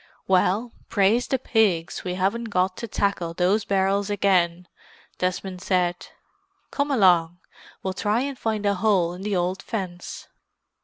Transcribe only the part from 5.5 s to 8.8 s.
said. "Come along—we'll try and find a